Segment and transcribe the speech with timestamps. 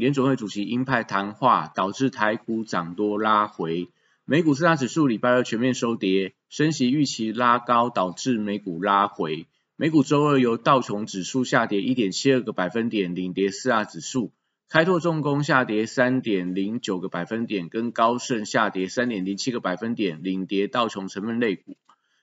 [0.00, 3.90] 联总会主席鹰派谈话导致台股涨多拉回，
[4.24, 9.46] 美股四大指数礼拜二全面收跌，升息预期拉高导致美股拉回。
[9.76, 14.32] 美股周二由道琼指数下跌一点七二个百分点领跌四大指数，
[14.70, 21.76] 开拓重工下跌三点零九个百分点，跟高盛下跌三点零七个百分点领跌道琼成分类股。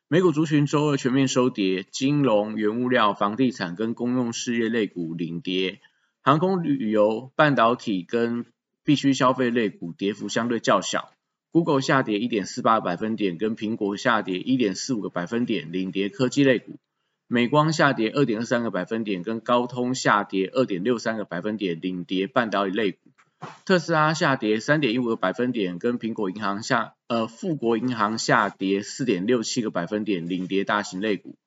[0.07, 5.79] 美股族群周二全面收跌，金融、原物料、房地产跟公用事业类股领跌。
[6.27, 8.45] 航空旅游、半导体跟
[8.83, 11.13] 必需消费类股跌幅相对较小。
[11.53, 16.79] Google 下跌一点四八百分点，跟苹果下跌一点四五个百分点，领跌科技类股。
[17.27, 22.99] 美光下跌二点二三个百分点，跟高通下跌二点六三个百分点，领跌半导体类股。
[23.63, 31.37] 特斯拉下跌三点一五个百分点，跟苹果银行下呃富国银行下跌四点六七个百分点，领跌大型类股。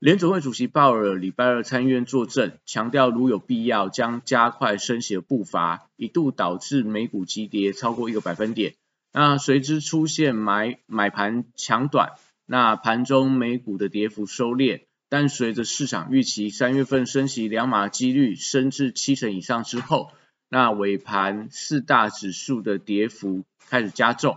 [0.00, 8.74] 联总会主席鲍尔礼拜二参院作证，强调如有必要将加快升息的步伐，一度导致美股急跌超过一个百分点。
[9.12, 12.12] 那随之出现买买盘抢短，
[12.46, 20.12] 那盘中美股的跌幅收敛，但随着市场预期三月份升息两码几率升至七成以上之后，
[20.48, 24.36] 那尾盘四大指数的跌幅开始加重。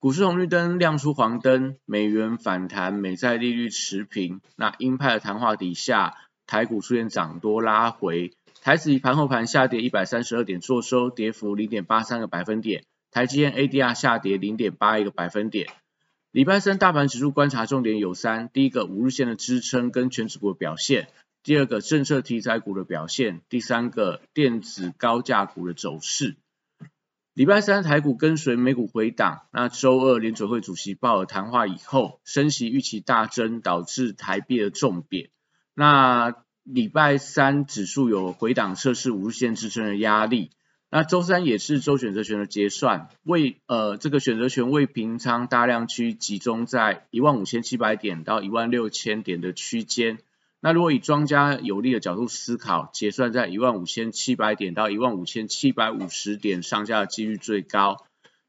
[0.00, 4.40] 股市红绿灯亮出黄灯，美元反弹，美债利率持平。
[4.54, 6.14] 那鹰派的谈话底下，
[6.46, 8.32] 台股出现涨多拉回，
[8.62, 12.84] 台指以盘后盘下跌一百三十二点做收，跌幅零点八三个百分点。
[13.10, 15.66] 台积电 ADR 下跌零点八一个百分点。
[16.30, 21.06] 礼拜三大盘指数观察重点有三：第一个五日线的支撑跟全指股的表现；
[21.42, 26.36] 第二个政策题材股的表现；第三个电子高价股的走势。
[27.38, 35.30] 礼拜三台股跟随美股回档，那周二联准会主席鲍尔谈话以后，升息预期大增，导致台币的重贬。
[35.72, 36.34] 那
[36.64, 40.50] 礼拜三指数有回档测试五日线支撑的压力。
[40.90, 50.18] 那周三也是周选择权的结算，为呃这个选择权未平仓大量区集中在一万五千七百点到一万六千点的区间。
[50.60, 58.04] 那如果以庄家有利的角度思考，结算在一万五千七百点到一万五千七百五十点上下的几率最高。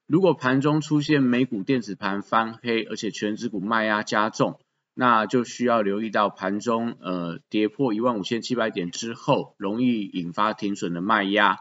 [0.07, 4.59] 如果盘中出现美股电子盘翻黑，而且全指股卖压加重，
[4.95, 11.59] 那就需要留意到盘中呃跌破一万五千七百点之后，容易引发停损的卖压。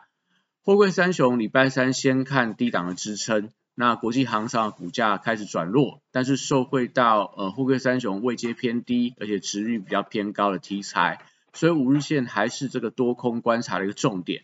[0.62, 3.50] 货柜三雄礼拜三先看低档的支撑。
[3.80, 11.20] 那国际航商股价开始转弱，但是受惠到呃沪贵三雄位阶偏低，而且值率比较偏高的题材，
[11.52, 14.42] 所以五日线还是这个多空观察的一个重点。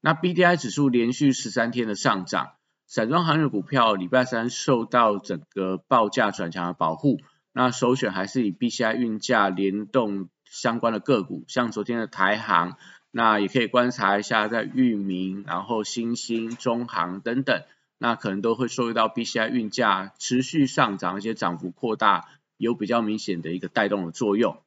[0.00, 2.54] 那 B D I 指数连续十三天的上涨，
[2.88, 7.20] 散装航运股票礼拜三受到整个报价转强的保护，
[7.52, 12.76] 那首选还是以 B C I 运价联动相关的个股，像昨天的台航，
[13.12, 17.62] 那也可以观察一下在裕民，然后新兴、中航等等。
[18.04, 22.28] 那可能都会受到 B C I 运价持续上涨，而且涨幅扩大，
[22.58, 24.58] 有比较明显的一个带动的作用。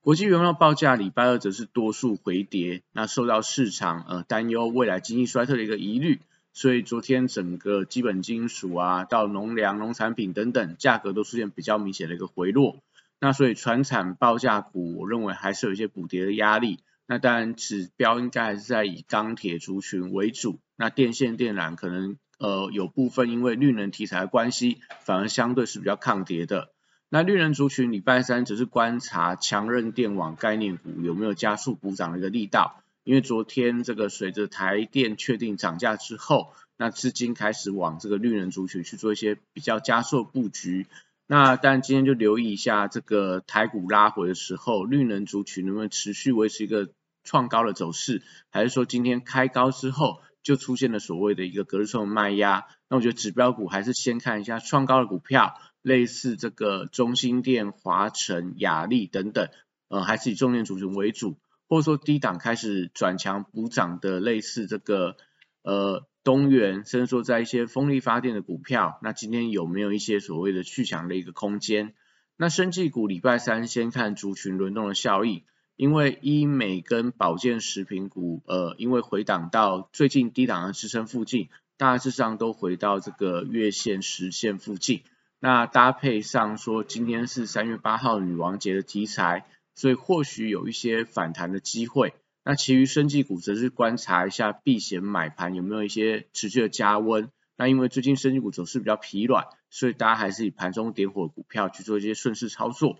[0.00, 6.20] 国际原料报价礼拜二则是多数回跌，那受到市场呃担忧未来经济衰退的一个疑虑，
[6.52, 12.76] 所以昨天整个基本金属啊到农粮、农产品等等价格都出现比较明显的一个回落。
[13.18, 16.78] 那所以船产报价股，我认为还是有一些补跌的压力。
[17.12, 20.60] 那当然指标应该还是在以钢铁族群为主。
[20.76, 26.72] 那电线电缆可能呃有部分因为绿能题材的关系，反而相对是比较抗跌的。
[27.10, 40.86] 那绿能族群礼拜三只是观察强韧电网概念股有没有加速补涨的一个力道，因为昨天这个随着台电确定涨价之后，那资金开始往这个绿能族群去做一些比较加速布局。
[41.26, 46.88] 那但今天就留意一下这个台股拉回的时候，绿能族群能不能持续维持一个
[47.24, 50.20] 创高的走势，还是说今天开高之后？
[50.42, 59.50] 就出现了所谓的一个隔日冲卖压，那我觉得指标股还是先看一下创高的股票，类似这个中心电、华晨、雅力等等，
[59.86, 61.38] 呃，还是以重点族群为主，
[61.68, 65.16] 或者说低档开始转强补涨的，类似这个
[65.62, 71.94] 呃东元，甚至说在一些风力发电的股票，那今天有没有一些所谓的去强的一个空间？
[72.36, 75.44] 那生技股礼拜三先看族群轮动的效益。
[75.76, 85.02] 因为医美跟保健食品股，呃，因为回档到最近低档的支撑附近，大致上都回到这个月线、十线附近。
[85.40, 92.14] 那搭配上说今天是三月八号女王节的题材，所以或许有一些反弹的机会。
[92.44, 97.30] 那其余生技股则是观察一下避险买盘有没有一些持续的加温。
[97.56, 102.98] 那因为最近生技股走势比较疲软，所以大家还是以盘中点火股票去做一些顺势操作。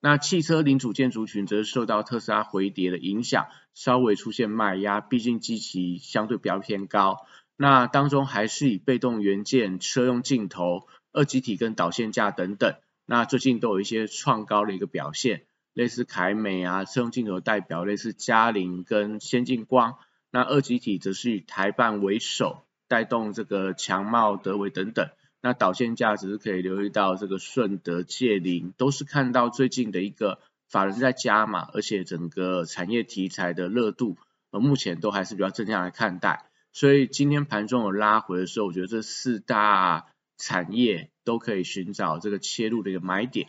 [0.00, 7.26] 那汽车零组件族群则是受到特斯拉回跌的影响，稍微出现卖压，毕竟基期相对比较偏高。
[7.56, 15.42] 那当中还是以被动元件、车用镜头、二极体跟导线架等等，那最近都有一些创高的一个表现，
[15.72, 19.96] 类似凯美啊，车用镜头代表类似嘉陵跟先进光，
[20.30, 25.08] 那二极体则是以台办为首，带动这个强茂、德维等等。
[25.40, 34.16] 那导线价值可以留意到这个顺德、界林，都是看到最近的一个法人在加码，而且整个产业题材的热度，
[34.50, 36.46] 呃，目前都还是比较正向来看待。
[36.72, 40.06] 所以今天盘中有拉回的时候，我觉得这四大
[40.36, 43.48] 产业都可以寻找这个切入的一个买点。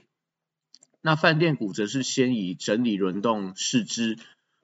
[1.01, 4.17] 那饭店股则是先以整理轮动视之。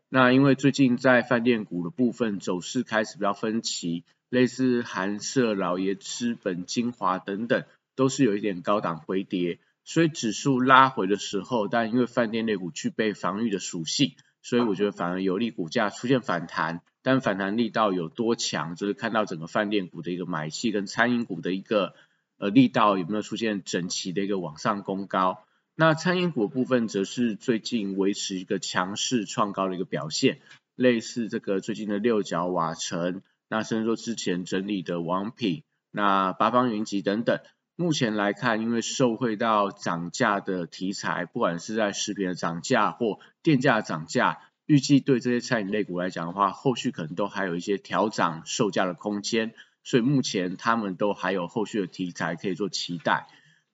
[0.10, 4.04] 那因为最近在饭店股的部分走势开始比较分歧。
[4.30, 7.64] 类似韩舍、老爷资本、精华等等，
[7.96, 21.94] 都是有一点高档回跌，所以指数拉回的时候，但因为饭店类股具备防御的属性，所以我觉得反而有利股价出现反弹，但反弹力道有多强，就是看到整个饭店股的一个买气跟餐饮股的一个
[22.38, 25.45] 呃力道有没有出现整齐的一个往上攻高。
[25.78, 30.40] 那餐饮股部分则是最近维持一个强势创高的一个表现，
[30.74, 33.22] 类似这个最近的六角瓦城。
[33.50, 37.42] 那甚至说之前整理的王品、那八方云集等等，
[37.76, 53.28] 目前来看，因为受惠到涨价的题材，不管是在食品的涨价或电价涨价，预计对这些餐饮类股来讲的话，后续可能都还有一些调涨售价的空间，所以目前他们都还有后续的题材可以做期待。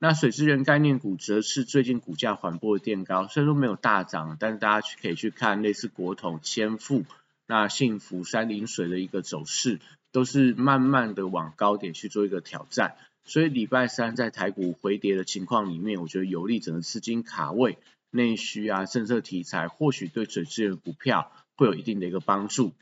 [0.03, 7.03] 那水资源概念股则是最近股价缓步的垫高，虽然说没有大涨，但是大家可以去看类似国统、千富。
[7.45, 9.79] 那幸福山林水的一个走势，
[10.11, 12.95] 都是慢慢的往高点去做一个挑战，
[13.25, 17.77] 所以礼拜三在台股回跌的情况里面，我觉得有利整个资金卡位，
[18.09, 22.73] 内需啊政策题材，或许对水资源股票会有一定的一个帮助。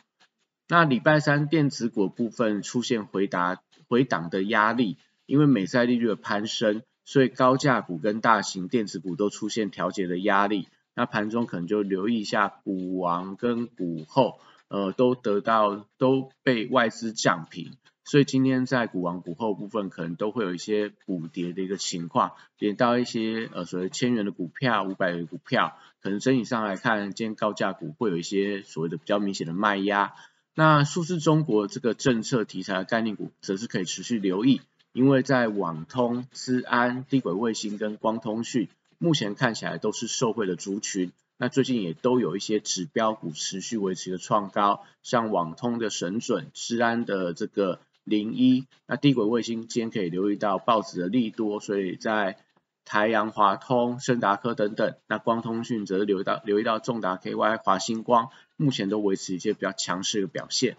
[0.69, 14.39] 那礼拜三电子股部分出现回答回档的压力，因为美债利率的攀升，所以高价股跟大型电子股都出现调节的压力，那盘中可能就留意一下股王跟股后。
[14.67, 17.71] 呃，都得到都被外资降平，
[18.03, 30.13] 所以今天在股王股后部分可能都会有一些补跌的一个情况，连到一些呃所谓千元的股票、五百元股票，可能整体上来看，今天高价股会有一些所谓的比较明显的卖压。
[30.53, 34.61] 那数字中国这个政策题材的概念股，则是可以持续留意，
[34.91, 41.12] 因为在网通、资安、低轨卫星跟光通讯，目前看起来都是受惠的族群。
[41.38, 52.38] 那最近也都有一些指标股持续维持的创高，像网通的神准、资安的这个零一，那低轨卫星今天可以留意到报纸的利多，所以在
[52.83, 60.75] 台阳华通、盛达科等等，那光通讯则是留意到留意到重达 KY、华星光，目前都维持一些比较强势的表现。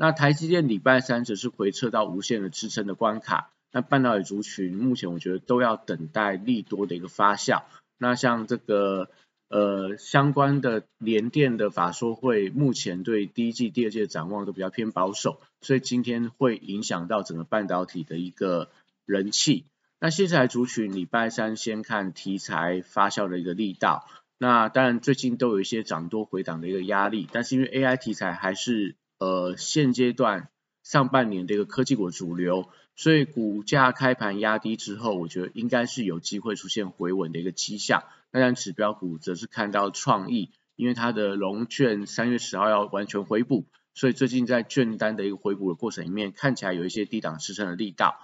[0.00, 7.64] 那台积电礼拜三则是回撤到无限的支撑的关卡，那半导体族群目前我觉得都要等待利多的一个发酵。
[7.98, 9.10] 那像这个。
[9.52, 18.68] 呃，相关的联电的法说会，目前对第一季、第二季的展望都比较偏保守，所以今天会影响到整个半导体的一个
[19.06, 19.64] 人气。
[19.98, 24.06] 那下来族群，礼拜三先看题材发酵的一个力道。
[24.38, 30.48] 那当然最近都有一些涨多回档的一个压力，但是因为 AI 题材还是呃现阶段
[30.82, 38.02] 上半年的一个科技股主流，所以股价开盘压低之后，我觉得应该是有机会出现回稳的一个迹象。
[38.32, 48.18] 那然指标股则是看到创意，因为它的龙券三月十号要完全回补，所以最近在券单的一个回补的过程里面，看起来有一些低档支撑的力道。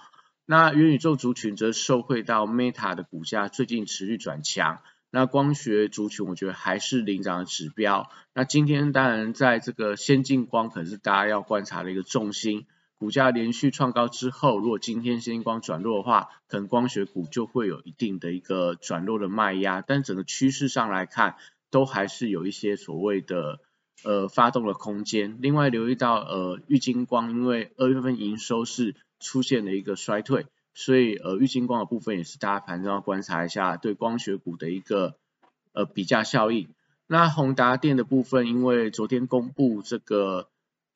[0.45, 4.79] 那元宇宙族群则受惠到 Meta 的股价最近持续转强，
[5.11, 8.09] 那光学族群我觉得还是领涨的指标。
[8.33, 12.65] 那今天当然在这个先进光可能是大家要观察的一个重心。
[12.99, 19.83] 股价连续创高之后，如果今天先进光转弱的话，可能光学股就会有一定的一个转弱的卖压。
[19.85, 21.35] 但整个趋势上来看，
[21.69, 23.59] 都还是有一些所谓的
[24.03, 25.37] 呃发动的空间。
[25.41, 30.47] 另外留意到呃玉金光，因为二月份营收是出现了一个衰退，
[30.77, 35.17] 所以呃玉金光的部分也是大家盘中要观察一下对光学股的一个
[35.73, 36.69] 呃比价效应。
[37.07, 40.49] 那宏达电的部分，因为昨天公布这个。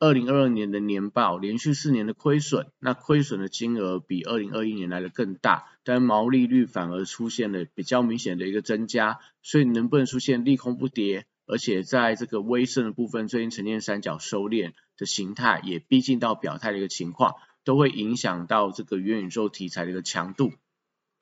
[0.04, 20.52] 二零二二年的年报连续四年的亏损，那亏损的金额比二零二一年来的更大，但毛利率反而出现了比较明显的一个增加，所以能不能出现利空不跌，而且在这个微升的部分，最近呈现三角收敛的形态，也逼近到表态的一个情况，都会影响到这个元宇宙题材的一个强度。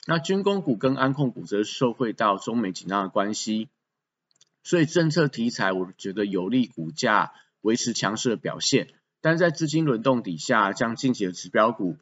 [0.06, 3.70] 那军工股跟安控股则受惠到中美紧张的关系。
[4.64, 8.88] 所以政策题材，我觉得有利股价维持强势的表现。
[9.22, 11.98] 但在资金轮动底下，像近期的指标股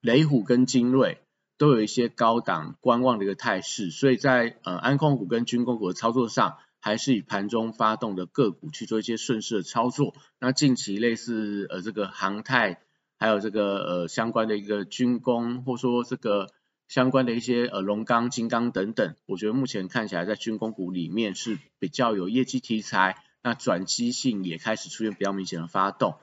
[0.00, 1.20] 雷虎跟精锐
[1.58, 3.90] 都有一些高档观望的一个态势。
[3.90, 10.14] 所以在呃安控股跟军工股的操作上，还是以盘中发动的个股去做一些顺势的操作。
[10.38, 12.82] 那近期类似呃这个航太，
[13.22, 16.48] 还有这个呃相关的一个军工，或说这个。
[16.88, 26.16] 相关的一些呃龙钢、金刚等等，我觉得目前看起来在军工股里面是比较有业绩题材，那转机性也开始出现比较明显的发动。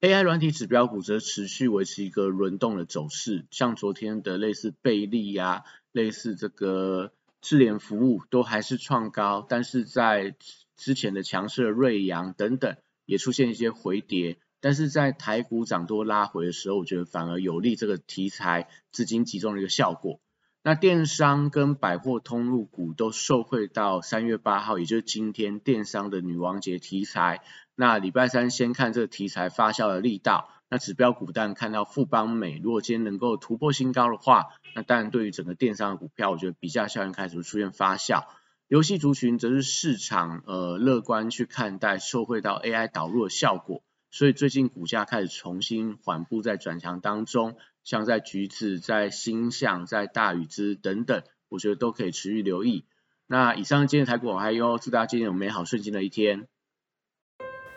[0.00, 5.62] AI 软体指标股则持续维持一个轮动的走势，像昨天的类似贝利呀、
[5.92, 10.34] 类似这个智联服务都还是创高，但是在
[10.76, 14.38] 之前的强势的瑞阳等等也出现一些回跌。
[14.62, 20.20] 但是在台股涨多拉回的时候，我觉得反而有利这个题材资金集中的一个效果。
[20.62, 27.42] 那电商跟百货通路股都受惠到三月八号，也就是今天电商的女王节题材。
[27.74, 30.48] 那礼拜三先看这个题材发酵的力道。
[30.70, 38.22] 那指标股但看到富邦美，如果今天能够突破新高的话，那当然对于整个电商的股票，我觉得比价效应开始出现发酵。
[38.68, 43.82] 游戏族群则是市场呃乐观去看待，受惠到 AI 导入的效果。
[44.12, 52.84] 所以最近股价开始重新缓步在转强当中，像在橘子、在星象、在大禹之等等，我觉得都可以持续留意。
[53.26, 56.46] 那以上今天台股还有，祝大家今天有美好顺心的一天。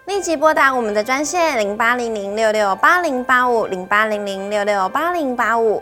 [0.08, 5.82] 立即拨打我们的专线零八零零六六八零八五零八零零六六八零八五。